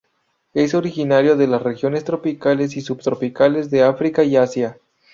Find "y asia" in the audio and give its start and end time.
4.23-4.79